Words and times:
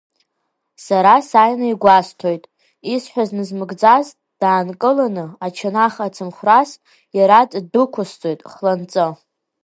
Сара 0.85 1.13
сааины 1.29 1.67
игәасҭоит, 1.73 2.43
исҳәаз 2.93 3.29
назмыгӡаз 3.37 4.07
даанкыланы 4.41 5.25
ачанах 5.45 5.95
ацымхәрас 6.05 6.69
иара 7.17 7.39
ддәықәсҵоит 7.51 8.39
хланҵы. 8.51 9.07